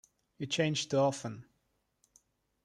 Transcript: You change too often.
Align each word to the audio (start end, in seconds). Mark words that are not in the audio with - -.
You 0.39 0.47
change 0.47 0.89
too 0.89 0.97
often. 0.97 1.45